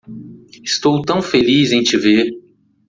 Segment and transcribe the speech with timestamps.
[0.63, 2.27] Estou tão feliz em te ver.